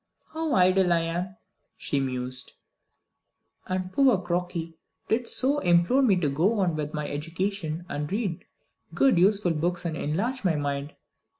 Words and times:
"How 0.33 0.53
idle 0.55 0.91
I 0.93 1.01
am!" 1.01 1.35
she 1.77 1.99
mused; 1.99 2.53
"and 3.67 3.93
poor 3.93 4.17
Crokey 4.17 4.73
did 5.07 5.27
so 5.27 5.59
implore 5.59 6.01
me 6.01 6.15
to 6.21 6.27
go 6.27 6.57
on 6.57 6.75
with 6.75 6.91
my 6.91 7.07
education, 7.07 7.85
and 7.87 8.11
read 8.11 8.43
good 8.95 9.19
useful 9.19 9.51
books 9.53 9.85
and 9.85 9.95
enlarge 9.95 10.43
my 10.43 10.55
mind. 10.55 10.93